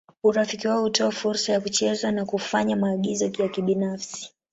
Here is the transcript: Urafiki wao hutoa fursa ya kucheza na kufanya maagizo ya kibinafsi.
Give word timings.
Urafiki 0.23 0.67
wao 0.67 0.81
hutoa 0.81 1.11
fursa 1.11 1.51
ya 1.53 1.61
kucheza 1.61 2.11
na 2.11 2.25
kufanya 2.25 2.75
maagizo 2.75 3.31
ya 3.39 3.49
kibinafsi. 3.49 4.31